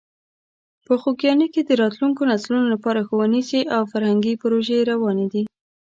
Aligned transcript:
په 0.85 0.93
خوږیاڼي 1.01 1.47
کې 1.53 1.61
د 1.63 1.71
راتلونکو 1.81 2.21
نسلونو 2.31 2.67
لپاره 2.73 3.05
ښوونیزې 3.07 3.61
او 3.75 3.81
فرهنګي 3.91 4.33
پروژې 4.41 4.79
روانې 4.91 5.27
دي. 5.33 5.43